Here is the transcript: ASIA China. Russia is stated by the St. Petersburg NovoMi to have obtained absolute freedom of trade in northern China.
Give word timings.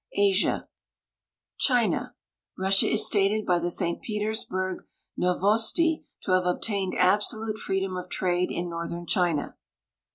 ASIA 0.17 0.67
China. 1.59 2.15
Russia 2.57 2.87
is 2.91 3.05
stated 3.05 3.45
by 3.45 3.59
the 3.59 3.69
St. 3.69 4.01
Petersburg 4.01 4.81
NovoMi 5.15 6.05
to 6.23 6.31
have 6.31 6.47
obtained 6.47 6.95
absolute 6.97 7.59
freedom 7.59 7.95
of 7.95 8.09
trade 8.09 8.49
in 8.49 8.67
northern 8.67 9.05
China. 9.05 9.57